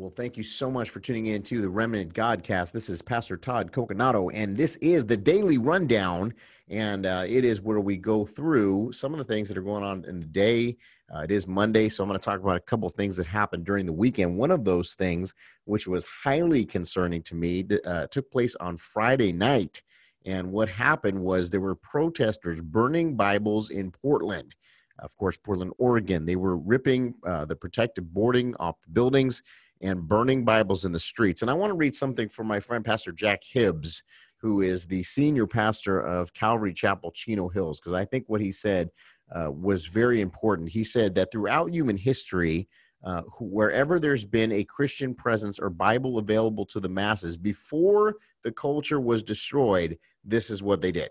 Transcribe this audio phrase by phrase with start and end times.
[0.00, 2.72] Well, thank you so much for tuning in to the Remnant Godcast.
[2.72, 6.32] This is Pastor Todd Coconato, and this is the daily rundown.
[6.70, 9.84] And uh, it is where we go through some of the things that are going
[9.84, 10.78] on in the day.
[11.14, 13.66] Uh, it is Monday, so I'm going to talk about a couple things that happened
[13.66, 14.38] during the weekend.
[14.38, 15.34] One of those things,
[15.66, 19.82] which was highly concerning to me, uh, took place on Friday night.
[20.24, 24.54] And what happened was there were protesters burning Bibles in Portland.
[24.98, 26.24] Of course, Portland, Oregon.
[26.24, 29.42] They were ripping uh, the protective boarding off the buildings
[29.80, 31.42] and burning Bibles in the streets.
[31.42, 34.02] And I want to read something from my friend, Pastor Jack Hibbs,
[34.38, 38.52] who is the senior pastor of Calvary Chapel, Chino Hills, because I think what he
[38.52, 38.90] said
[39.34, 40.70] uh, was very important.
[40.70, 42.68] He said that throughout human history,
[43.04, 48.52] uh, wherever there's been a Christian presence or Bible available to the masses before the
[48.52, 51.10] culture was destroyed, this is what they did.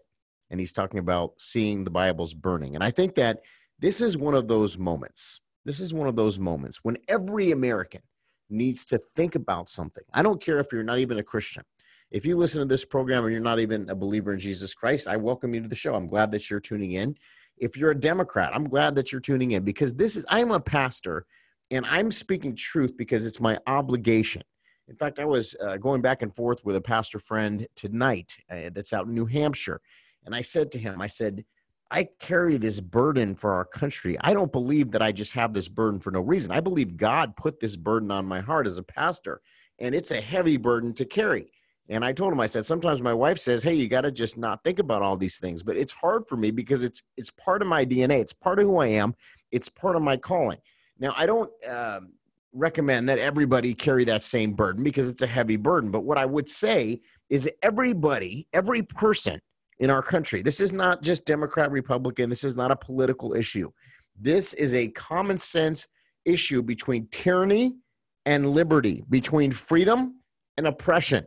[0.52, 2.76] And he's talking about seeing the Bibles burning.
[2.76, 3.42] And I think that
[3.80, 5.42] this is one of those moments.
[5.66, 8.02] This is one of those moments when every American
[8.50, 10.04] needs to think about something.
[10.14, 11.64] I don't care if you're not even a Christian.
[12.12, 15.08] If you listen to this program and you're not even a believer in Jesus Christ,
[15.08, 15.94] I welcome you to the show.
[15.94, 17.16] I'm glad that you're tuning in.
[17.58, 20.60] If you're a Democrat, I'm glad that you're tuning in because this is, I'm a
[20.60, 21.26] pastor
[21.72, 24.42] and I'm speaking truth because it's my obligation.
[24.88, 28.72] In fact, I was uh, going back and forth with a pastor friend tonight uh,
[28.74, 29.80] that's out in New Hampshire.
[30.26, 31.46] And I said to him, I said,
[31.92, 34.16] I carry this burden for our country.
[34.22, 36.52] I don't believe that I just have this burden for no reason.
[36.52, 39.42] I believe God put this burden on my heart as a pastor,
[39.80, 41.52] and it's a heavy burden to carry.
[41.90, 44.38] And I told him, I said, sometimes my wife says, "Hey, you got to just
[44.38, 47.64] not think about all these things." But it's hard for me because it's it's part
[47.64, 48.20] of my DNA.
[48.22, 49.16] It's part of who I am.
[49.52, 50.60] It's part of my calling.
[51.00, 52.14] Now, I don't um,
[52.54, 55.90] recommend that everybody carry that same burden because it's a heavy burden.
[55.90, 59.40] But what I would say is, everybody, every person
[59.80, 60.42] in our country.
[60.42, 62.30] This is not just Democrat, Republican.
[62.30, 63.72] This is not a political issue.
[64.20, 65.88] This is a common sense
[66.26, 67.78] issue between tyranny
[68.26, 70.22] and liberty, between freedom
[70.58, 71.26] and oppression.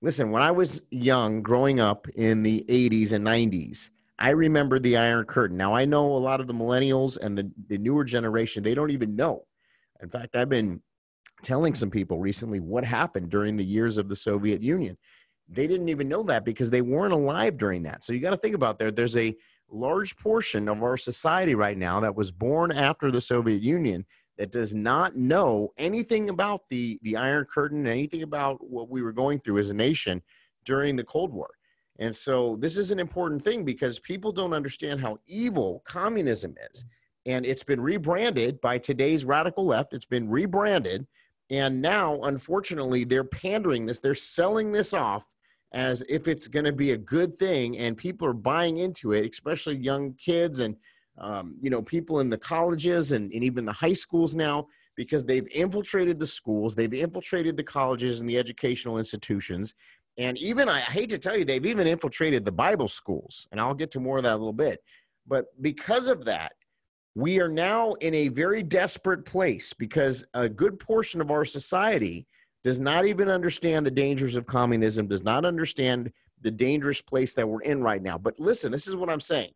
[0.00, 4.96] Listen, when I was young, growing up in the 80s and 90s, I remember the
[4.96, 5.56] Iron Curtain.
[5.56, 8.90] Now, I know a lot of the millennials and the, the newer generation, they don't
[8.90, 9.44] even know.
[10.02, 10.82] In fact, I've been
[11.42, 14.96] telling some people recently what happened during the years of the Soviet Union
[15.48, 18.02] they didn't even know that because they weren't alive during that.
[18.02, 18.90] So you got to think about there.
[18.90, 19.34] There's a
[19.70, 24.04] large portion of our society right now that was born after the Soviet Union
[24.38, 29.12] that does not know anything about the the Iron Curtain, anything about what we were
[29.12, 30.22] going through as a nation
[30.64, 31.50] during the Cold War.
[31.98, 36.86] And so this is an important thing because people don't understand how evil communism is.
[37.26, 39.92] And it's been rebranded by today's radical left.
[39.92, 41.06] It's been rebranded.
[41.52, 45.26] And now, unfortunately, they're pandering this, they're selling this off
[45.72, 49.28] as if it's going to be a good thing and people are buying into it
[49.30, 50.76] especially young kids and
[51.18, 55.24] um, you know people in the colleges and, and even the high schools now because
[55.24, 59.74] they've infiltrated the schools they've infiltrated the colleges and the educational institutions.
[60.18, 63.74] And even i hate to tell you they've even infiltrated the bible schools and i'll
[63.74, 64.80] get to more of that a little bit.
[65.26, 66.52] But because of that
[67.14, 72.26] we are now in a very desperate place because a good portion of our society
[72.64, 77.48] does not even understand the dangers of communism, does not understand the dangerous place that
[77.48, 78.16] we're in right now.
[78.16, 79.50] But listen, this is what I'm saying.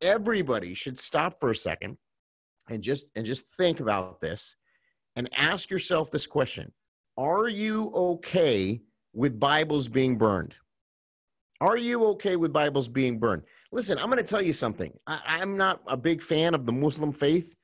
[0.00, 1.98] Everybody should stop for a second
[2.70, 4.56] and just and just think about this
[5.16, 6.72] and ask yourself this question.
[7.16, 8.80] Are you okay
[9.12, 10.54] with Bibles being burned?
[11.60, 13.42] Are you okay with Bibles being burned?
[13.70, 14.92] Listen, I'm going to tell you something.
[15.06, 17.54] I, am not a big fan of the Muslim faith.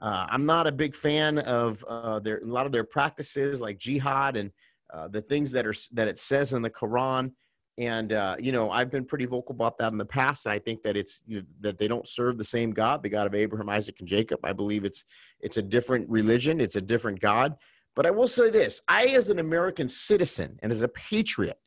[0.00, 3.78] Uh, I'm not a big fan of uh, their a lot of their practices like
[3.78, 4.50] jihad and
[4.92, 7.32] uh, the things that are that it says in the Quran.
[7.78, 10.46] And uh, you know, I've been pretty vocal about that in the past.
[10.46, 11.22] I think that it's
[11.60, 14.40] that they don't serve the same God, the God of Abraham, Isaac, and Jacob.
[14.44, 15.04] I believe it's
[15.40, 16.60] it's a different religion.
[16.60, 17.54] It's a different God.
[17.94, 21.58] But I will say this: I, as an American citizen and as a patriot,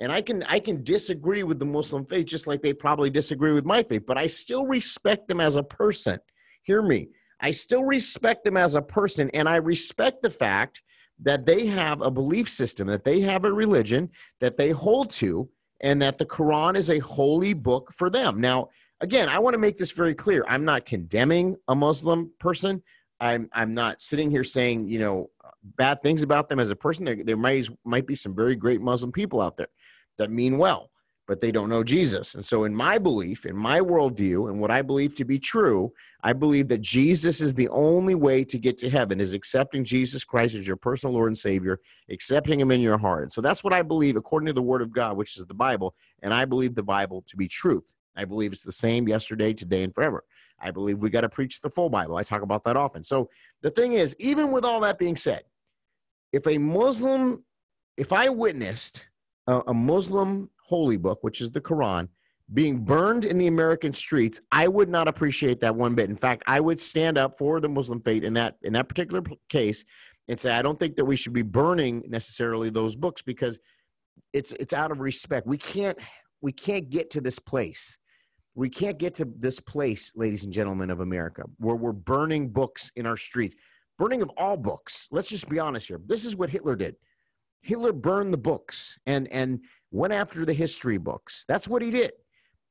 [0.00, 3.52] and I can I can disagree with the Muslim faith just like they probably disagree
[3.52, 6.18] with my faith, but I still respect them as a person.
[6.62, 7.08] Hear me.
[7.40, 10.82] I still respect them as a person, and I respect the fact
[11.22, 14.10] that they have a belief system, that they have a religion
[14.40, 15.48] that they hold to,
[15.82, 18.40] and that the Quran is a holy book for them.
[18.40, 18.68] Now,
[19.02, 20.44] again, I want to make this very clear.
[20.48, 22.82] I'm not condemning a Muslim person.
[23.20, 25.26] I'm I'm not sitting here saying you know
[25.62, 27.04] bad things about them as a person.
[27.04, 29.68] There, there might might be some very great Muslim people out there
[30.20, 30.90] that mean well
[31.30, 32.34] but they don't know Jesus.
[32.34, 35.92] And so, in my belief, in my worldview, and what I believe to be true,
[36.24, 40.24] I believe that Jesus is the only way to get to heaven is accepting Jesus
[40.24, 41.78] Christ as your personal Lord and Savior,
[42.10, 43.22] accepting Him in your heart.
[43.22, 45.54] And so, that's what I believe according to the Word of God, which is the
[45.54, 45.94] Bible.
[46.20, 47.94] And I believe the Bible to be truth.
[48.16, 50.24] I believe it's the same yesterday, today, and forever.
[50.58, 52.16] I believe we got to preach the full Bible.
[52.16, 53.04] I talk about that often.
[53.04, 53.30] So,
[53.62, 55.44] the thing is, even with all that being said,
[56.32, 57.44] if a Muslim,
[57.96, 59.06] if I witnessed
[59.50, 62.08] a, Muslim holy book, which is the Quran,
[62.52, 66.10] being burned in the American streets, I would not appreciate that one bit.
[66.10, 69.22] In fact, I would stand up for the Muslim faith in that in that particular
[69.48, 69.84] case
[70.28, 73.58] and say I don't think that we should be burning necessarily those books because
[74.32, 75.46] it's it's out of respect.
[75.46, 75.98] We can't
[76.40, 77.98] we can't get to this place.
[78.54, 82.90] We can't get to this place, ladies and gentlemen of America, where we're burning books
[82.96, 83.54] in our streets.
[83.96, 85.08] Burning of all books.
[85.10, 86.00] Let's just be honest here.
[86.06, 86.96] This is what Hitler did.
[87.60, 89.60] Hitler burned the books and and
[89.90, 91.44] went after the history books.
[91.48, 92.12] That's what he did.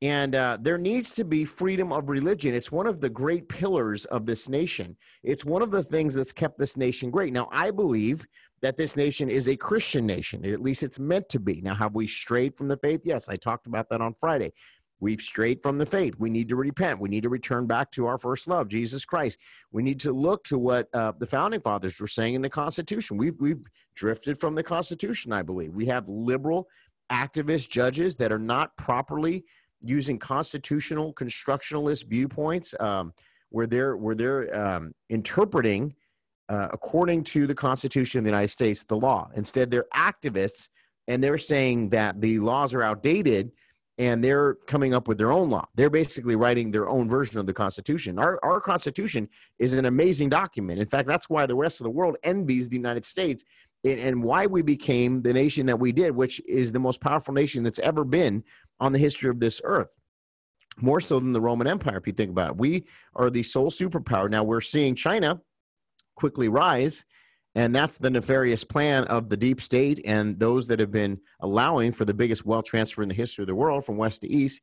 [0.01, 2.53] And uh, there needs to be freedom of religion.
[2.53, 4.95] It's one of the great pillars of this nation.
[5.23, 7.33] It's one of the things that's kept this nation great.
[7.33, 8.25] Now, I believe
[8.61, 10.45] that this nation is a Christian nation.
[10.45, 11.59] At least it's meant to be.
[11.59, 13.01] Now, have we strayed from the faith?
[13.03, 14.53] Yes, I talked about that on Friday.
[14.99, 16.15] We've strayed from the faith.
[16.19, 16.99] We need to repent.
[16.99, 19.39] We need to return back to our first love, Jesus Christ.
[19.71, 23.17] We need to look to what uh, the founding fathers were saying in the Constitution.
[23.17, 23.63] We've, we've
[23.95, 25.73] drifted from the Constitution, I believe.
[25.73, 26.67] We have liberal
[27.11, 29.45] activist judges that are not properly
[29.81, 33.13] using constitutional constructionalist viewpoints um,
[33.49, 35.95] where they're where they're um, interpreting
[36.49, 39.29] uh, according to the Constitution of the United States the law.
[39.35, 40.69] Instead, they're activists
[41.07, 43.51] and they're saying that the laws are outdated
[43.99, 45.67] and they're coming up with their own law.
[45.75, 48.17] They're basically writing their own version of the Constitution.
[48.17, 49.27] Our, our Constitution
[49.59, 50.79] is an amazing document.
[50.79, 53.43] In fact, that's why the rest of the world envies the United States
[53.83, 57.61] and why we became the nation that we did, which is the most powerful nation
[57.61, 58.41] that's ever been
[58.79, 59.99] on the history of this earth.
[60.81, 62.57] More so than the Roman Empire, if you think about it.
[62.57, 62.85] We
[63.15, 64.29] are the sole superpower.
[64.29, 65.41] Now we're seeing China
[66.15, 67.05] quickly rise,
[67.55, 71.91] and that's the nefarious plan of the deep state and those that have been allowing
[71.91, 74.61] for the biggest wealth transfer in the history of the world from west to east.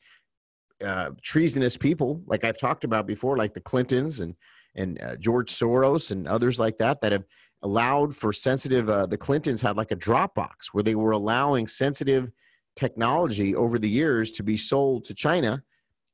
[0.85, 4.35] Uh, treasonous people, like I've talked about before, like the Clintons and
[4.77, 7.25] and uh, George Soros and others like that, that have
[7.62, 8.91] allowed for sensitive.
[8.91, 12.31] Uh, the Clintons had like a Dropbox where they were allowing sensitive
[12.77, 15.62] technology over the years to be sold to China,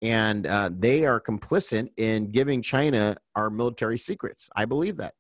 [0.01, 4.49] and uh, they are complicit in giving China our military secrets.
[4.55, 5.15] I believe that.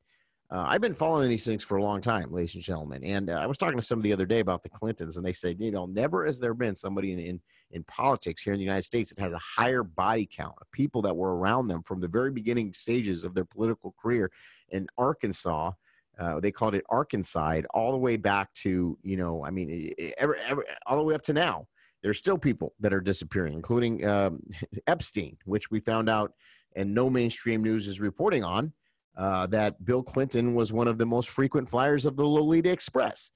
[0.53, 3.03] Uh, I've been following these things for a long time, ladies and gentlemen.
[3.03, 5.33] And uh, I was talking to somebody the other day about the Clintons, and they
[5.33, 7.41] said, you know, never has there been somebody in, in,
[7.71, 11.01] in politics here in the United States that has a higher body count of people
[11.03, 14.31] that were around them from the very beginning stages of their political career
[14.69, 15.73] in Arkansas
[16.19, 20.39] uh, they called it Arkansas, all the way back to you know, I mean, every,
[20.41, 21.67] every, all the way up to now.
[22.03, 24.41] There's still people that are disappearing, including um,
[24.87, 26.33] Epstein, which we found out,
[26.75, 28.73] and no mainstream news is reporting on.
[29.17, 33.33] Uh, that Bill Clinton was one of the most frequent flyers of the Lolita Express.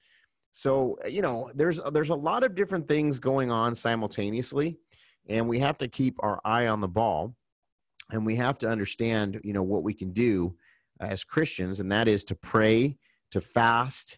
[0.51, 4.77] So you know, there's there's a lot of different things going on simultaneously,
[5.27, 7.35] and we have to keep our eye on the ball,
[8.11, 10.55] and we have to understand, you know, what we can do
[10.99, 12.97] as Christians, and that is to pray,
[13.31, 14.17] to fast,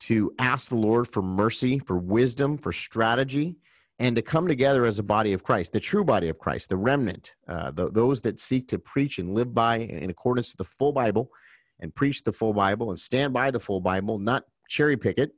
[0.00, 3.56] to ask the Lord for mercy, for wisdom, for strategy,
[4.02, 6.76] and to come together as a body of Christ, the true body of Christ, the
[6.76, 10.64] remnant, uh, the, those that seek to preach and live by in accordance to the
[10.64, 11.30] full Bible
[11.78, 15.30] and preach the full Bible and stand by the full Bible, not cherry pick it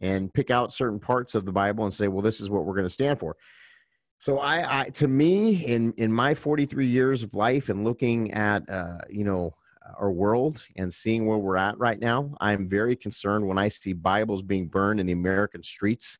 [0.00, 2.74] and pick out certain parts of the Bible and say, well, this is what we're
[2.74, 3.36] going to stand for.
[4.18, 8.68] So I, I, to me, in in my 43 years of life and looking at,
[8.68, 9.52] uh, you know,
[9.96, 13.92] our world and seeing where we're at right now, I'm very concerned when I see
[13.92, 16.18] Bibles being burned in the American streets.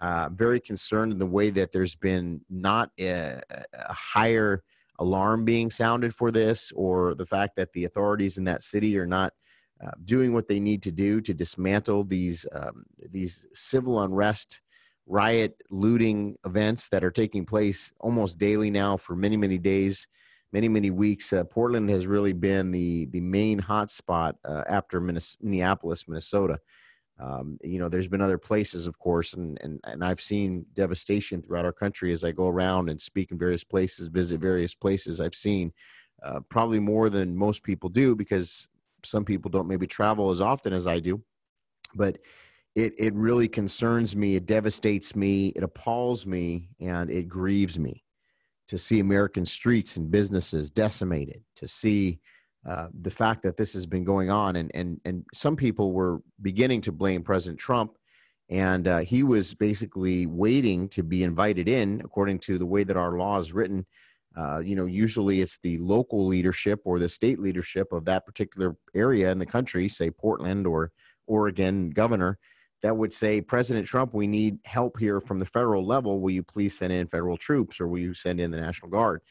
[0.00, 4.62] Uh, very concerned in the way that there's been not a, a, higher
[4.98, 9.06] alarm being sounded for this, or the fact that the authorities in that city are
[9.06, 9.32] not
[9.82, 14.60] uh, doing what they need to do to dismantle these um, these civil unrest,
[15.06, 20.06] riot, looting events that are taking place almost daily now for many many days
[20.52, 21.32] many many weeks.
[21.32, 26.58] Uh, Portland has really been the the main hotspot uh, after Minneapolis, Minnesota.
[27.18, 31.40] Um, you know, there's been other places, of course, and, and and I've seen devastation
[31.40, 35.20] throughout our country as I go around and speak in various places, visit various places.
[35.20, 35.72] I've seen
[36.22, 38.68] uh, probably more than most people do because
[39.02, 41.22] some people don't maybe travel as often as I do,
[41.94, 42.18] but
[42.74, 44.36] it it really concerns me.
[44.36, 45.48] It devastates me.
[45.56, 48.04] It appalls me, and it grieves me
[48.68, 52.20] to see American streets and businesses decimated, to see
[52.66, 54.56] uh, the fact that this has been going on.
[54.56, 57.96] And, and, and some people were beginning to blame President Trump.
[58.48, 62.96] And uh, he was basically waiting to be invited in, according to the way that
[62.96, 63.86] our law is written.
[64.36, 68.76] Uh, you know, usually it's the local leadership or the state leadership of that particular
[68.94, 70.92] area in the country, say Portland or
[71.26, 72.38] Oregon governor,
[72.82, 76.20] that would say, President Trump, we need help here from the federal level.
[76.20, 79.22] Will you please send in federal troops or will you send in the National Guard?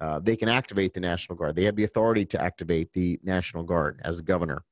[0.00, 1.56] Uh, they can activate the National Guard.
[1.56, 4.62] They have the authority to activate the National Guard as governor,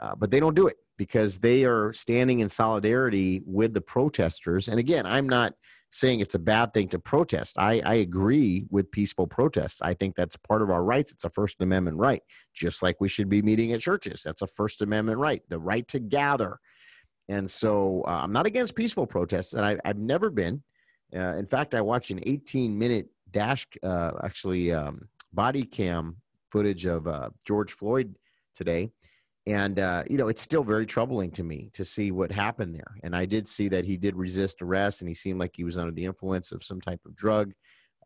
[0.00, 0.76] uh, but they don't do it.
[0.96, 4.68] because they are standing in solidarity with the protesters.
[4.68, 5.54] And again, I'm not
[5.90, 7.56] saying it's a bad thing to protest.
[7.56, 9.80] I, I agree with peaceful protests.
[9.80, 11.12] I think that's part of our rights.
[11.12, 12.20] It's a First Amendment right,
[12.52, 14.22] just like we should be meeting at churches.
[14.24, 16.58] That's a First Amendment right, the right to gather.
[17.28, 20.62] And so uh, I'm not against peaceful protests, and I, have never been.
[21.14, 26.16] Uh, in fact, I watched an 18 minute dash, uh, actually, um, body cam
[26.50, 28.14] footage of uh, George Floyd
[28.54, 28.90] today.
[29.46, 32.96] And uh, you know it's still very troubling to me to see what happened there.
[33.02, 35.76] And i did see that he did resist arrest and he seemed like he was
[35.76, 37.52] under the influence of some type of drug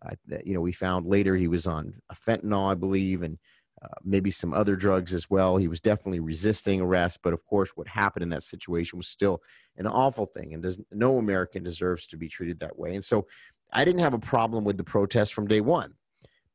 [0.04, 3.38] uh, that you know we found later he was on fentanyl i believe and
[3.80, 5.56] uh, maybe some other drugs as well.
[5.56, 9.40] He was definitely resisting arrest but of course what happened in that situation was still
[9.76, 12.96] an awful thing and no american deserves to be treated that way.
[12.96, 13.28] And so
[13.72, 15.94] i didn't have a problem with the protest from day one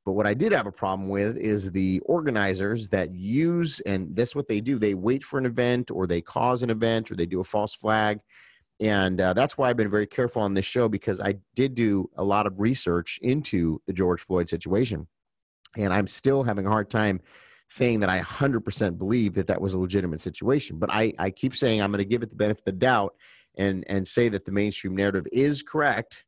[0.05, 4.35] but what I did have a problem with is the organizers that use, and that's
[4.35, 4.77] what they do.
[4.77, 7.73] They wait for an event or they cause an event or they do a false
[7.73, 8.19] flag.
[8.79, 12.09] And uh, that's why I've been very careful on this show because I did do
[12.17, 15.07] a lot of research into the George Floyd situation.
[15.77, 17.21] And I'm still having a hard time
[17.69, 20.79] saying that I 100% believe that that was a legitimate situation.
[20.79, 23.15] But I, I keep saying I'm going to give it the benefit of the doubt
[23.57, 26.25] and, and say that the mainstream narrative is correct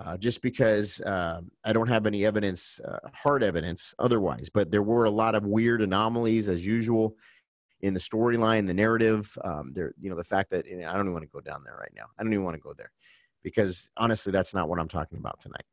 [0.00, 4.48] uh, just because uh, I don't have any evidence, uh, hard evidence otherwise.
[4.52, 7.16] But there were a lot of weird anomalies as usual
[7.80, 9.36] in the storyline, the narrative.
[9.44, 11.76] Um, there, you know, the fact that I don't even want to go down there
[11.78, 12.04] right now.
[12.18, 12.92] I don't even want to go there
[13.42, 15.64] because honestly, that's not what I'm talking about tonight.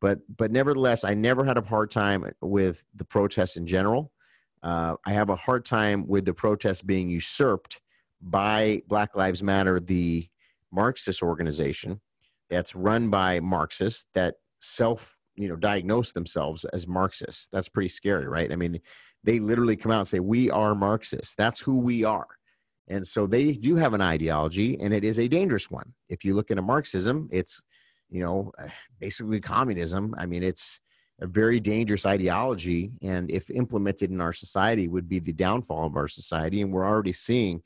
[0.00, 4.12] But but nevertheless, I never had a hard time with the protests in general.
[4.62, 7.80] Uh, I have a hard time with the protests being usurped
[8.20, 10.28] by Black Lives Matter, the
[10.70, 12.00] Marxist organization
[12.52, 17.48] that's run by Marxists that self you know diagnose themselves as Marxists.
[17.52, 18.52] That's pretty scary, right?
[18.52, 18.78] I mean,
[19.24, 21.34] they literally come out and say we are Marxists.
[21.34, 22.28] That's who we are.
[22.88, 25.94] And so they do have an ideology, and it is a dangerous one.
[26.08, 27.62] If you look into Marxism, it's
[28.10, 28.52] you know
[29.00, 30.14] basically communism.
[30.18, 30.80] I mean, it's
[31.20, 35.96] a very dangerous ideology, and if implemented in our society, would be the downfall of
[35.96, 36.60] our society.
[36.60, 37.62] And we're already seeing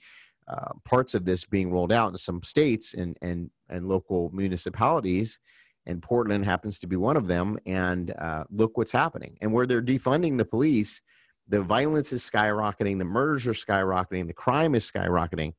[0.48, 5.40] uh, parts of this being rolled out in some states and and and local municipalities
[5.86, 9.36] and portland happens to be one of them and uh, look what's happening.
[9.40, 11.02] And where they're defunding the police
[11.48, 15.52] the violence is skyrocketing the murders are skyrocketing the crime is skyrocketing.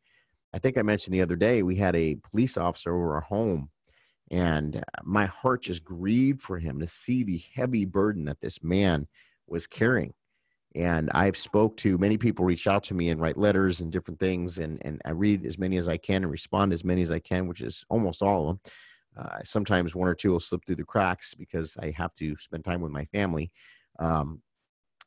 [0.53, 3.70] I think i mentioned the other day we had a police officer over our home
[4.32, 9.08] and my heart just grieved for him to see the heavy burden that this man
[9.48, 10.13] was carrying
[10.76, 14.20] and I've spoke to many people reach out to me and write letters and different
[14.20, 17.12] things and, and I read as many as I can and respond as many as
[17.12, 18.72] I can, which is almost all of them.
[19.18, 22.64] Uh, sometimes one or two will slip through the cracks because I have to spend
[22.64, 23.52] time with my family.
[23.98, 24.42] Um,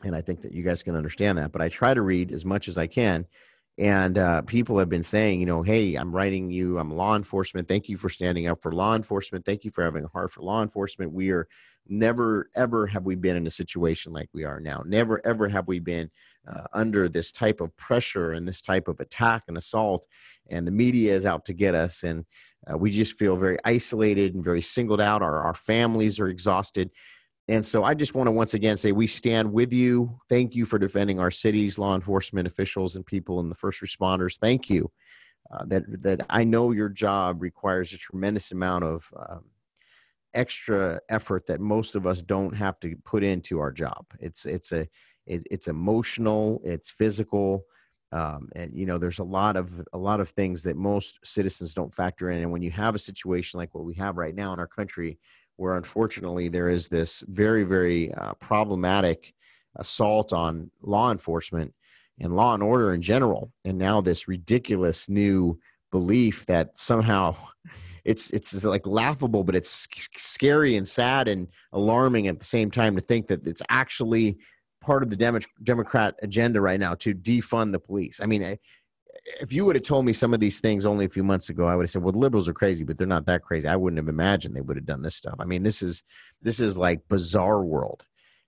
[0.02, 2.44] and I think that you guys can understand that, but I try to read as
[2.44, 3.26] much as I can.
[3.78, 7.68] And uh, people have been saying, you know, hey, I'm writing you, I'm law enforcement.
[7.68, 9.44] Thank you for standing up for law enforcement.
[9.44, 11.12] Thank you for having a heart for law enforcement.
[11.12, 11.46] We are
[11.90, 14.82] never ever have we been in a situation like we are now.
[14.86, 16.10] Never ever have we been
[16.50, 20.06] uh, under this type of pressure and this type of attack and assault
[20.48, 22.24] and the media is out to get us and
[22.70, 25.22] uh, we just feel very isolated and very singled out.
[25.22, 26.90] Our, our families are exhausted.
[27.48, 30.18] And so i just want to once again say we stand with you.
[30.28, 34.38] Thank you for defending our cities law enforcement officials and people and the first responders.
[34.38, 34.90] Thank you.
[35.52, 39.42] Uh, that that i know your job requires a tremendous amount of um,
[40.34, 44.04] extra effort that most of us don't have to put into our job.
[44.18, 44.86] It's it's a
[45.26, 47.64] it, it's emotional, it's physical,
[48.12, 51.74] um, and you know there's a lot of a lot of things that most citizens
[51.74, 52.42] don't factor in.
[52.42, 55.18] And when you have a situation like what we have right now in our country,
[55.56, 59.34] where unfortunately there is this very very uh, problematic
[59.76, 61.72] assault on law enforcement
[62.18, 65.58] and law and order in general, and now this ridiculous new
[65.90, 67.34] belief that somehow
[68.04, 72.94] it's it's like laughable, but it's scary and sad and alarming at the same time
[72.96, 74.38] to think that it's actually
[74.80, 78.20] part of the Demo- Democrat agenda right now to defund the police.
[78.22, 78.56] I mean, eh,
[79.40, 81.66] if you would have told me some of these things only a few months ago,
[81.66, 83.98] I would have said, "Well, liberals are crazy, but they're not that crazy." I wouldn't
[83.98, 85.36] have imagined they would have done this stuff.
[85.38, 86.02] I mean, this is
[86.42, 88.04] this is like bizarre world.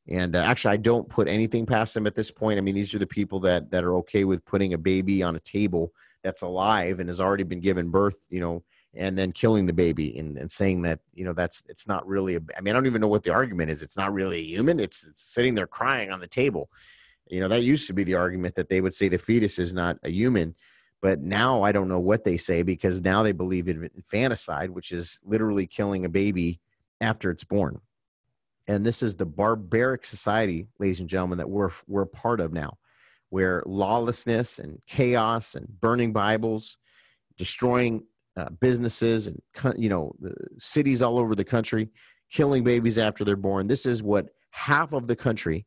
[0.09, 2.59] And uh, actually, I don't put anything past them at this point.
[2.59, 5.37] I mean, these are the people that that are okay with putting a baby on
[5.37, 5.93] a table
[6.23, 8.63] that's alive and has already been given birth, you know,
[8.95, 12.37] and then killing the baby and, and saying that you know that's it's not really
[12.37, 13.83] a, I mean I don't even know what the argument is.
[13.83, 14.81] It's not really a human.
[14.81, 16.71] It's, it's sitting there crying on the table.
[17.29, 19.73] You know that used to be the argument that they would say the fetus is
[19.73, 20.55] not a human,
[21.01, 24.93] but now I don't know what they say because now they believe in infanticide, which
[24.93, 26.61] is literally killing a baby
[27.01, 27.81] after it's born.
[28.69, 32.79] And this is the barbaric society, ladies and gentlemen, that we're we're part of now
[33.33, 36.77] where lawlessness and chaos and burning Bibles,
[37.39, 38.05] destroying
[38.37, 39.39] uh, businesses and
[39.77, 40.13] you know
[40.59, 41.91] cities all over the country,
[42.31, 43.67] killing babies after they're born.
[43.67, 45.67] This is what half of the country,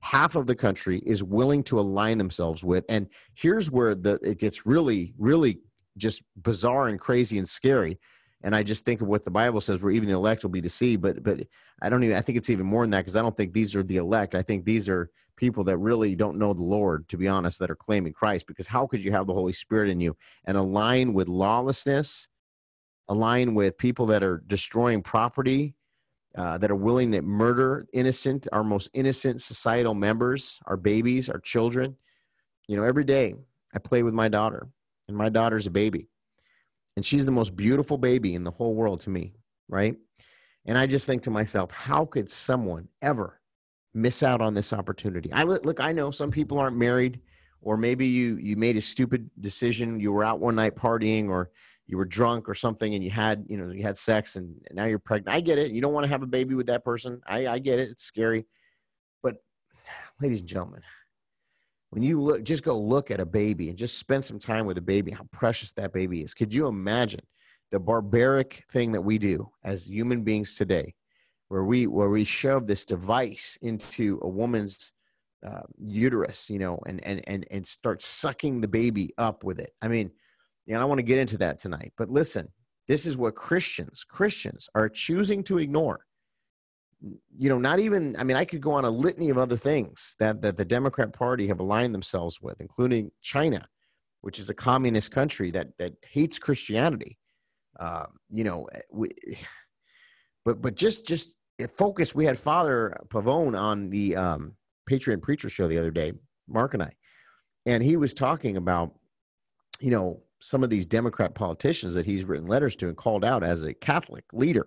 [0.00, 2.84] half of the country is willing to align themselves with.
[2.88, 5.60] And here's where the it gets really, really
[5.96, 7.98] just bizarre and crazy and scary.
[8.46, 10.60] And I just think of what the Bible says, where even the elect will be
[10.60, 11.02] deceived.
[11.02, 11.40] But but
[11.82, 12.16] I don't even.
[12.16, 14.36] I think it's even more than that because I don't think these are the elect.
[14.36, 17.72] I think these are people that really don't know the Lord, to be honest, that
[17.72, 18.46] are claiming Christ.
[18.46, 22.28] Because how could you have the Holy Spirit in you and align with lawlessness,
[23.08, 25.74] align with people that are destroying property,
[26.38, 31.40] uh, that are willing to murder innocent, our most innocent societal members, our babies, our
[31.40, 31.96] children?
[32.68, 33.34] You know, every day
[33.74, 34.68] I play with my daughter,
[35.08, 36.06] and my daughter's a baby.
[36.96, 39.34] And she's the most beautiful baby in the whole world to me,
[39.68, 39.96] right?
[40.64, 43.40] And I just think to myself, how could someone ever
[43.96, 45.32] miss out on this opportunity.
[45.32, 47.20] I look, I know some people aren't married,
[47.62, 49.98] or maybe you you made a stupid decision.
[49.98, 51.50] You were out one night partying, or
[51.86, 54.84] you were drunk or something, and you had you know you had sex, and now
[54.84, 55.34] you're pregnant.
[55.34, 55.72] I get it.
[55.72, 57.20] You don't want to have a baby with that person.
[57.26, 57.88] I I get it.
[57.88, 58.46] It's scary,
[59.22, 59.36] but
[60.20, 60.82] ladies and gentlemen,
[61.96, 64.78] when you look, just go look at a baby and just spend some time with
[64.78, 65.10] a baby.
[65.10, 66.34] How precious that baby is.
[66.34, 67.26] Could you imagine
[67.72, 70.94] the barbaric thing that we do as human beings today?
[71.48, 74.92] where we where we shove this device into a woman's
[75.46, 79.72] uh, uterus, you know, and and and and start sucking the baby up with it.
[79.82, 80.10] I mean,
[80.66, 82.48] you know, I want to get into that tonight, but listen,
[82.88, 86.00] this is what Christians Christians are choosing to ignore.
[87.00, 88.16] You know, not even.
[88.16, 91.12] I mean, I could go on a litany of other things that that the Democrat
[91.12, 93.66] Party have aligned themselves with, including China,
[94.22, 97.18] which is a communist country that that hates Christianity.
[97.78, 99.10] Uh, you know, we,
[100.44, 101.36] but but just just
[101.76, 102.14] focus.
[102.14, 106.12] We had Father Pavone on the um, Patriot Preacher show the other day,
[106.48, 106.92] Mark and I,
[107.66, 108.94] and he was talking about,
[109.80, 113.42] you know, some of these Democrat politicians that he's written letters to and called out
[113.42, 114.66] as a Catholic leader,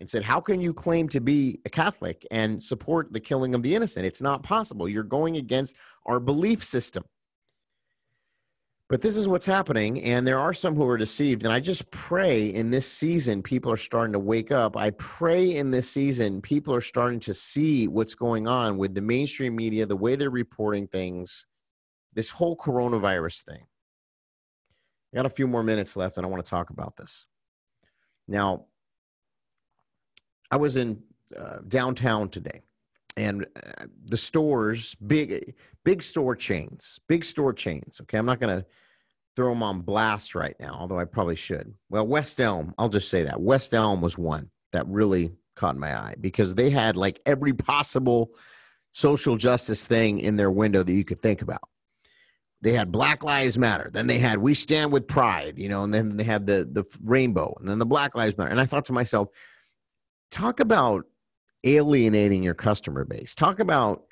[0.00, 3.62] and said, "How can you claim to be a Catholic and support the killing of
[3.62, 4.06] the innocent?
[4.06, 4.88] It's not possible.
[4.88, 7.04] You're going against our belief system."
[8.88, 11.44] But this is what's happening, and there are some who are deceived.
[11.44, 14.76] And I just pray in this season, people are starting to wake up.
[14.76, 19.00] I pray in this season, people are starting to see what's going on with the
[19.00, 21.46] mainstream media, the way they're reporting things,
[22.14, 23.64] this whole coronavirus thing.
[25.12, 27.26] I got a few more minutes left, and I want to talk about this.
[28.26, 28.66] Now,
[30.50, 31.02] I was in
[31.38, 32.62] uh, downtown today,
[33.16, 38.18] and uh, the stores big big store chains big store chains okay?
[38.18, 38.66] I'm not to
[39.36, 41.74] throw them on blast right now although i probably should.
[41.88, 45.94] Well west elm i'll just say that west elm was one that really caught my
[45.94, 48.30] eye because they had like every possible
[48.92, 51.62] social justice thing in their window that you could think about.
[52.62, 55.94] They had black lives matter then they had we stand with pride you know and
[55.94, 58.84] then they had the the rainbow and then the black lives matter and i thought
[58.84, 59.28] to myself
[60.30, 61.04] talk about
[61.64, 63.34] alienating your customer base.
[63.34, 64.04] Talk about,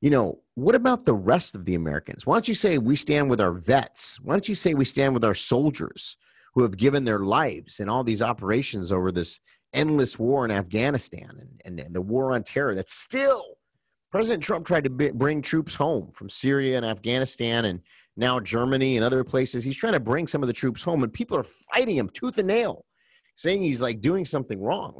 [0.00, 2.26] you know, what about the rest of the Americans?
[2.26, 4.18] Why don't you say we stand with our vets?
[4.20, 6.16] Why don't you say we stand with our soldiers
[6.54, 9.40] who have given their lives in all these operations over this
[9.72, 13.56] endless war in Afghanistan and, and, and the war on terror that still
[14.10, 17.82] President Trump tried to b- bring troops home from Syria and Afghanistan and
[18.16, 19.64] now Germany and other places.
[19.64, 22.38] He's trying to bring some of the troops home, and people are fighting him tooth
[22.38, 22.86] and nail
[23.36, 24.94] saying he's like doing something wrong.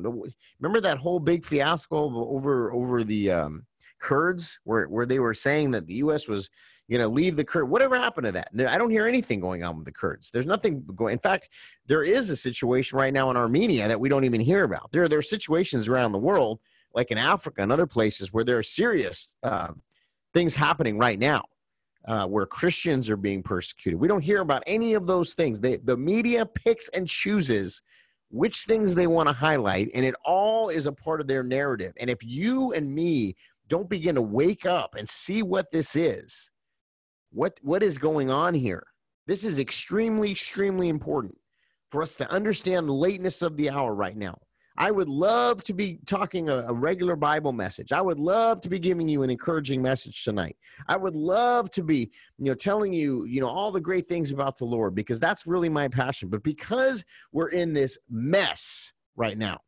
[0.60, 3.66] Remember that whole big fiasco over over the um,
[3.98, 6.28] Kurds, where where they were saying that the U.S.
[6.28, 6.50] was
[6.90, 7.68] going to leave the Kurds.
[7.68, 8.50] Whatever happened to that?
[8.70, 10.30] I don't hear anything going on with the Kurds.
[10.30, 11.14] There's nothing going.
[11.14, 11.48] In fact,
[11.86, 14.92] there is a situation right now in Armenia that we don't even hear about.
[14.92, 16.60] There there are situations around the world,
[16.94, 19.68] like in Africa and other places, where there are serious uh,
[20.34, 21.42] things happening right now.
[22.06, 23.98] Uh, where Christians are being persecuted.
[23.98, 25.58] We don't hear about any of those things.
[25.58, 27.82] They, the media picks and chooses
[28.30, 31.92] which things they want to highlight, and it all is a part of their narrative.
[31.98, 33.36] And if you and me
[33.68, 36.50] don't begin to wake up and see what this is,
[37.30, 38.86] what what is going on here,
[39.26, 41.36] this is extremely, extremely important
[41.90, 44.36] for us to understand the lateness of the hour right now.
[44.78, 47.92] I would love to be talking a, a, regular Bible message.
[47.92, 50.56] I would love to be giving you an encouraging message tonight.
[50.88, 54.32] I would love to be, you know, telling you, you know, all the great things
[54.32, 56.28] about the Lord because that's really my passion.
[56.28, 59.60] But because we're in this mess right now,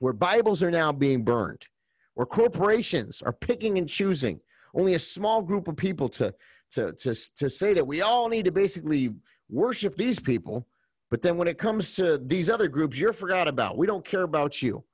[0.00, 1.66] where Bibles are now being burned,
[2.14, 4.40] where corporations are picking and choosing
[4.74, 6.34] only a small group of people to
[6.70, 9.14] to to to say that we all need to basically
[9.48, 10.66] worship these people
[11.10, 13.76] but then when it comes to these other groups, you're forgot about.
[13.76, 14.84] We don't care about you.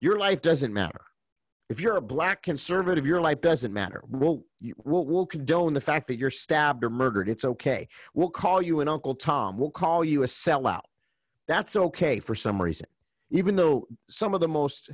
[0.00, 1.00] Your life doesn't matter.
[1.70, 4.02] If you're a black conservative, your life doesn't matter.
[4.08, 4.44] We'll,
[4.84, 7.28] we'll, we'll condone the fact that you're stabbed or murdered.
[7.28, 7.86] It's okay.
[8.12, 9.56] We'll call you an Uncle Tom.
[9.56, 10.82] We'll call you a sellout.
[11.46, 12.88] That's okay for some reason.
[13.30, 14.90] Even though some of the most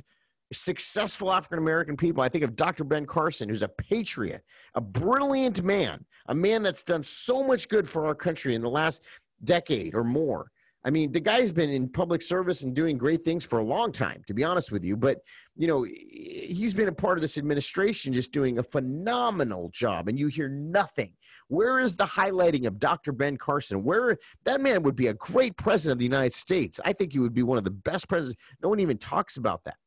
[0.53, 2.83] successful African American people, I think of Dr.
[2.83, 4.43] Ben Carson, who's a patriot,
[4.75, 8.69] a brilliant man, a man that's done so much good for our country in the
[8.69, 9.03] last
[9.43, 10.51] decade or more.
[10.85, 13.91] I mean, the guy's been in public service and doing great things for a long
[13.91, 14.95] time, to be honest with you.
[14.95, 15.17] But,
[15.55, 20.17] you know, he's been a part of this administration just doing a phenomenal job, and
[20.17, 21.13] you hear nothing.
[21.49, 23.11] Where is the highlighting of Dr.
[23.11, 23.83] Ben Carson?
[23.83, 26.79] Where that man would be a great president of the United States.
[26.85, 28.41] I think he would be one of the best presidents.
[28.61, 29.77] No one even talks about that.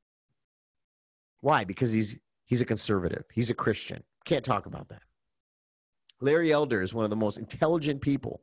[1.40, 1.64] Why?
[1.64, 3.24] Because he's he's a conservative.
[3.32, 4.02] He's a Christian.
[4.24, 5.02] Can't talk about that.
[6.20, 8.42] Larry Elder is one of the most intelligent people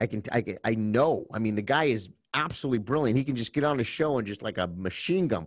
[0.00, 1.26] I can, I can, I know.
[1.32, 3.18] I mean, the guy is absolutely brilliant.
[3.18, 5.44] He can just get on a show and just like a machine gun,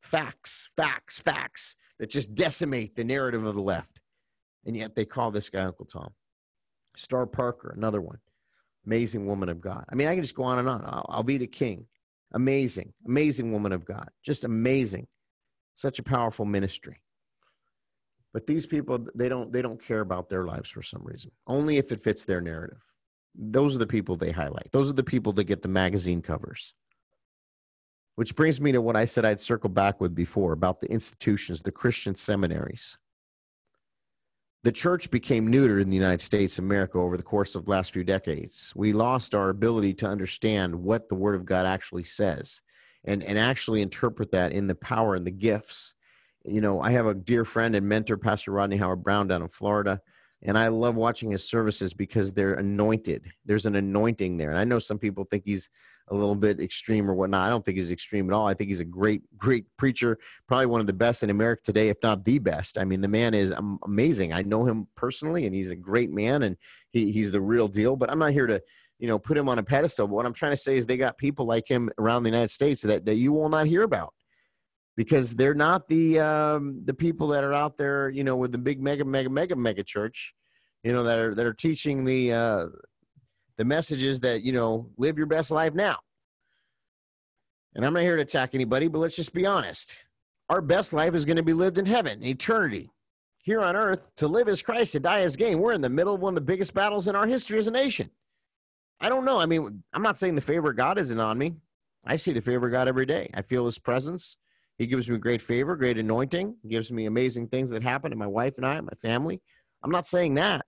[0.00, 4.00] facts, facts, facts that just decimate the narrative of the left.
[4.64, 6.10] And yet they call this guy Uncle Tom.
[6.96, 8.18] Star Parker, another one.
[8.86, 9.84] Amazing woman of God.
[9.90, 10.80] I mean, I can just go on and on.
[10.82, 11.86] Alveda King,
[12.32, 14.08] amazing, amazing woman of God.
[14.24, 15.06] Just amazing.
[15.74, 17.00] Such a powerful ministry.
[18.32, 21.30] But these people, they don't, they don't care about their lives for some reason.
[21.46, 22.82] Only if it fits their narrative
[23.38, 24.68] those are the people they highlight.
[24.72, 26.74] Those are the people that get the magazine covers.
[28.16, 31.62] Which brings me to what I said I'd circle back with before about the institutions,
[31.62, 32.98] the Christian seminaries.
[34.64, 37.70] The church became neutered in the United States, of America, over the course of the
[37.70, 38.72] last few decades.
[38.74, 42.60] We lost our ability to understand what the Word of God actually says
[43.04, 45.94] and, and actually interpret that in the power and the gifts.
[46.44, 50.00] You know, I have a dear friend and mentor, Pastor Rodney Howard-Browne, down in Florida
[50.42, 53.30] and I love watching his services because they're anointed.
[53.44, 54.50] There's an anointing there.
[54.50, 55.68] And I know some people think he's
[56.10, 57.46] a little bit extreme or whatnot.
[57.46, 58.46] I don't think he's extreme at all.
[58.46, 61.88] I think he's a great, great preacher, probably one of the best in America today,
[61.88, 62.78] if not the best.
[62.78, 63.52] I mean, the man is
[63.84, 64.32] amazing.
[64.32, 66.56] I know him personally, and he's a great man, and
[66.92, 67.96] he, he's the real deal.
[67.96, 68.62] But I'm not here to,
[68.98, 70.06] you know, put him on a pedestal.
[70.06, 72.50] But what I'm trying to say is they got people like him around the United
[72.50, 74.14] States that, that you will not hear about
[74.98, 78.58] because they're not the um, the people that are out there, you know, with the
[78.58, 80.34] big mega mega mega mega church,
[80.82, 82.66] you know, that are that are teaching the uh,
[83.58, 85.98] the messages that you know live your best life now.
[87.76, 90.02] And I'm not here to attack anybody, but let's just be honest.
[90.48, 92.90] Our best life is going to be lived in heaven, eternity.
[93.44, 95.60] Here on earth, to live as Christ, to die as gain.
[95.60, 97.70] We're in the middle of one of the biggest battles in our history as a
[97.70, 98.10] nation.
[99.00, 99.38] I don't know.
[99.38, 101.54] I mean, I'm not saying the favor of God isn't on me.
[102.04, 103.30] I see the favor of God every day.
[103.32, 104.36] I feel his presence.
[104.78, 108.16] He gives me great favor, great anointing, he gives me amazing things that happen to
[108.16, 109.40] my wife and I, my family.
[109.82, 110.64] I'm not saying that.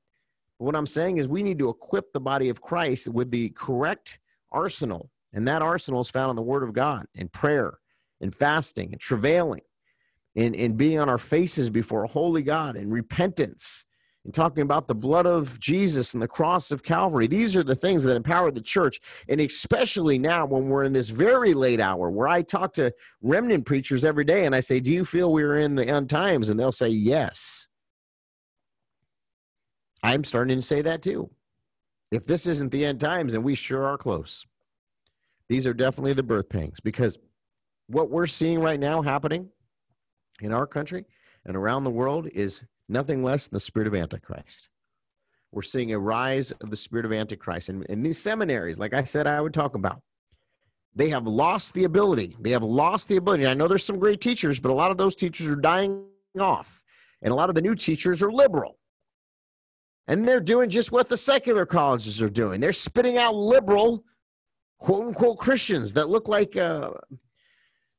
[0.59, 4.19] What I'm saying is we need to equip the body of Christ with the correct
[4.53, 5.11] arsenal.
[5.33, 7.79] And that arsenal is found in the Word of God, in prayer,
[8.21, 9.63] in fasting, in travailing,
[10.35, 13.87] in, in being on our faces before a holy God, in repentance,
[14.25, 17.27] and talking about the blood of Jesus and the cross of Calvary.
[17.27, 19.01] These are the things that empower the church.
[19.29, 23.65] And especially now when we're in this very late hour where I talk to remnant
[23.65, 26.51] preachers every day and I say, Do you feel we're in the end times?
[26.51, 27.69] And they'll say, Yes.
[30.03, 31.31] I'm starting to say that too.
[32.11, 34.47] If this isn't the end times, then we sure are close.
[35.49, 37.19] These are definitely the birth pangs because
[37.87, 39.51] what we're seeing right now happening
[40.41, 41.05] in our country
[41.45, 44.69] and around the world is nothing less than the spirit of Antichrist.
[45.53, 47.69] We're seeing a rise of the spirit of Antichrist.
[47.69, 50.01] And in these seminaries, like I said, I would talk about,
[50.95, 52.37] they have lost the ability.
[52.41, 53.47] They have lost the ability.
[53.47, 56.85] I know there's some great teachers, but a lot of those teachers are dying off.
[57.23, 58.79] And a lot of the new teachers are liberal.
[60.09, 62.61] And they're doing just what the secular colleges are doing.
[62.61, 64.05] They're spitting out liberal,
[64.79, 66.91] quote unquote, Christians that look like, uh,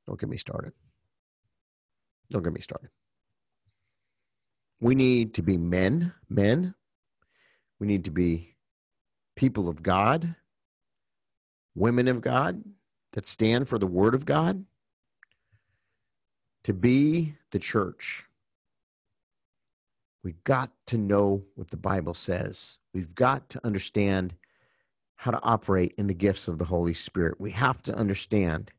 [0.07, 0.73] don't get me started.
[2.29, 2.89] Don't get me started.
[4.81, 6.73] We need to be men, men.
[7.79, 8.55] We need to be
[9.35, 10.35] people of God,
[11.75, 12.63] women of God
[13.13, 14.65] that stand for the word of God,
[16.63, 18.25] to be the church.
[20.23, 22.79] We've got to know what the Bible says.
[22.93, 24.35] We've got to understand
[25.15, 27.39] how to operate in the gifts of the Holy Spirit.
[27.39, 28.71] We have to understand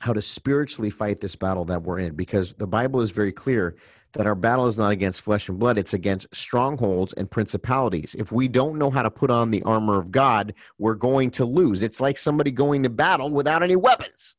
[0.00, 3.76] how to spiritually fight this battle that we're in because the Bible is very clear
[4.14, 8.14] that our battle is not against flesh and blood, it's against strongholds and principalities.
[8.18, 11.44] If we don't know how to put on the armor of God, we're going to
[11.44, 11.82] lose.
[11.82, 14.36] It's like somebody going to battle without any weapons.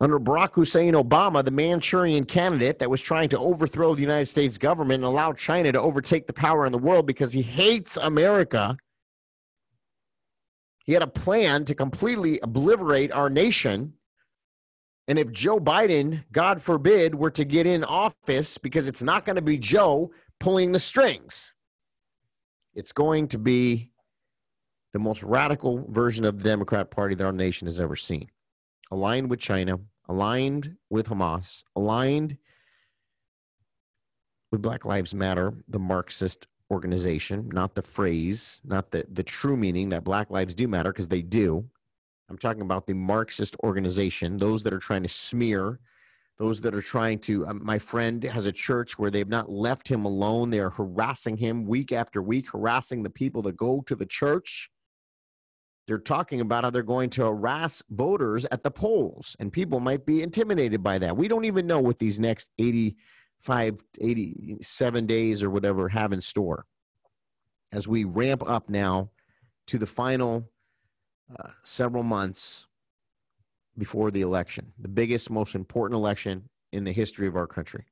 [0.00, 4.58] Under Barack Hussein Obama, the Manchurian candidate that was trying to overthrow the United States
[4.58, 8.76] government and allow China to overtake the power in the world because he hates America,
[10.84, 13.92] he had a plan to completely obliterate our nation
[15.12, 19.36] And if Joe Biden, God forbid, were to get in office, because it's not going
[19.36, 21.52] to be Joe pulling the strings,
[22.72, 23.90] it's going to be
[24.94, 28.26] the most radical version of the Democrat Party that our nation has ever seen.
[28.90, 32.38] Aligned with China, aligned with Hamas, aligned
[34.50, 39.90] with Black Lives Matter, the Marxist organization, not the phrase, not the, the true meaning
[39.90, 41.68] that Black lives do matter, because they do.
[42.32, 45.78] I'm talking about the Marxist organization, those that are trying to smear,
[46.38, 47.46] those that are trying to.
[47.46, 50.48] Um, my friend has a church where they've not left him alone.
[50.48, 54.70] They are harassing him week after week, harassing the people that go to the church.
[55.86, 60.06] They're talking about how they're going to harass voters at the polls, and people might
[60.06, 61.14] be intimidated by that.
[61.14, 66.64] We don't even know what these next 85, 87 days or whatever have in store
[67.72, 69.10] as we ramp up now
[69.66, 70.50] to the final
[71.38, 72.66] uh, several months
[73.78, 77.84] before the election, the biggest, most important election in the history of our country,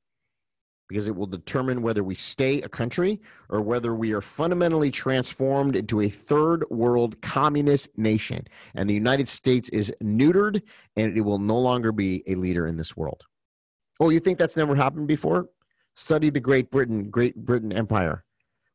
[0.87, 5.75] because it will determine whether we stay a country or whether we are fundamentally transformed
[5.75, 8.45] into a third world communist nation.
[8.75, 10.61] And the United States is neutered
[10.97, 13.23] and it will no longer be a leader in this world.
[13.99, 15.49] Oh, you think that's never happened before?
[15.95, 18.23] Study the Great Britain, Great Britain Empire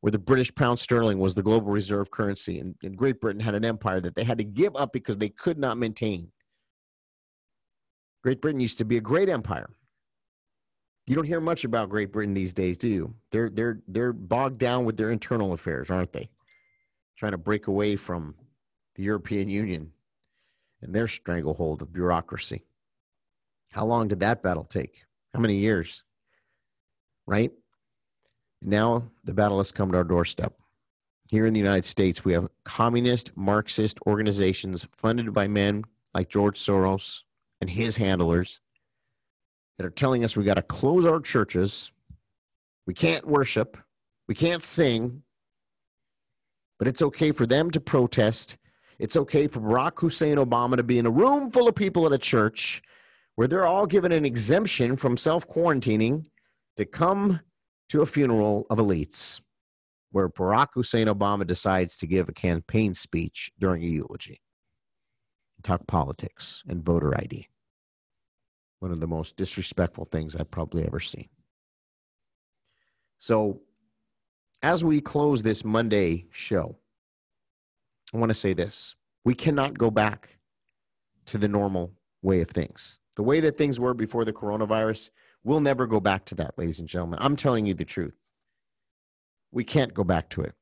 [0.07, 3.57] where the British pound sterling was the global reserve currency, and, and Great Britain had
[3.57, 6.31] an empire that they had to give up because they could not maintain.
[8.23, 9.69] Great Britain used to be a great empire.
[11.09, 13.17] You don't hear much about Great Britain these days, do you?
[13.33, 16.31] They're they're they're bogged down with their internal affairs, aren't they?
[17.19, 18.37] Trying to break away from
[18.95, 19.91] the European Union
[20.83, 22.63] and their stranglehold of bureaucracy.
[23.73, 25.03] How long did that battle take?
[25.35, 26.05] How many years?
[27.27, 27.51] Right?
[28.63, 30.55] Now the battle has come to our doorstep.
[31.29, 35.83] Here in the United States, we have communist Marxist organizations funded by men
[36.15, 37.25] like George Soros
[37.61, 38.61] and his handlers
[39.77, 41.93] that are telling us we got to close our churches.
[42.87, 43.77] We can't worship.
[44.29, 45.23] We can't sing.
[46.79, 48.57] But it's okay for them to protest.
[48.99, 52.13] It's okay for Barack Hussein Obama to be in a room full of people at
[52.13, 52.83] a church
[53.35, 56.27] where they're all given an exemption from self quarantining
[56.77, 57.41] to come
[57.89, 59.41] to a funeral of elites
[60.13, 64.41] where Barack Hussein Obama decides to give a campaign speech during a eulogy,
[65.63, 67.49] talk politics and voter ID.
[68.81, 71.29] One of the most disrespectful things I've probably ever seen.
[73.19, 73.61] So,
[74.63, 76.77] as we close this Monday show,
[78.15, 78.95] I want to say this.
[79.25, 80.39] We cannot go back
[81.27, 82.99] to the normal way of things.
[83.17, 85.11] The way that things were before the coronavirus,
[85.47, 87.21] We'll never go back to that, ladies and gentlemen.
[87.23, 88.19] I'm telling you the truth.
[89.53, 90.57] We can't go back to it.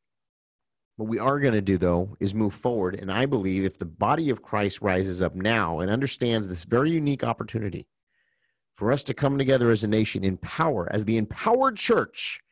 [0.96, 3.00] What we are going to do, though, is move forward.
[3.00, 6.90] And I believe if the body of Christ rises up now and understands this very
[6.90, 7.88] unique opportunity
[8.74, 12.42] for us to come together as a nation in power, as the empowered church,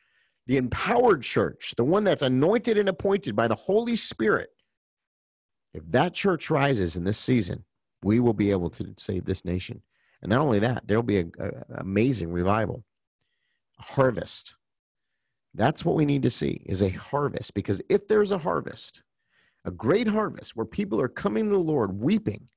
[0.46, 4.48] the empowered church, the one that's anointed and appointed by the Holy Spirit,
[5.74, 7.62] if that church rises in this season,
[8.02, 9.82] we will be able to save this nation.
[10.22, 11.32] And not only that, there'll be an
[11.74, 12.84] amazing revival,
[13.78, 14.54] harvest.
[15.54, 19.02] That's what we need to see is a harvest because if there's a harvest,
[19.64, 22.48] a great harvest where people are coming to the Lord weeping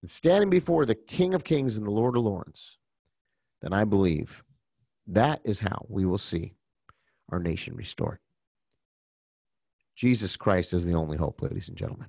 [0.00, 2.78] and standing before the King of Kings and the Lord of Lords,
[3.60, 4.42] then I believe
[5.08, 6.54] that is how we will see
[7.30, 8.18] our nation restored.
[9.96, 12.08] Jesus Christ is the only hope, ladies and gentlemen.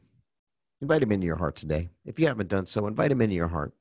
[0.81, 1.89] Invite him into your heart today.
[2.05, 3.73] If you haven't done so, invite him into your heart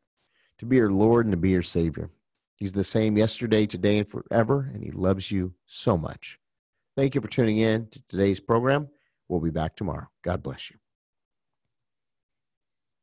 [0.63, 2.09] to be your Lord and to be your Savior.
[2.55, 6.39] He's the same yesterday, today, and forever, and He loves you so much.
[6.97, 8.89] Thank you for tuning in to today's program.
[9.29, 10.07] We'll be back tomorrow.
[10.23, 10.77] God bless you.